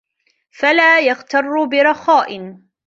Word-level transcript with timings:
فَلَا 0.51 0.99
يَغْتَرُّ 0.99 1.65
بِرَخَاءٍ 1.65 2.57